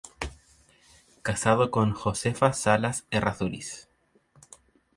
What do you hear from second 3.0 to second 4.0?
Errázuriz".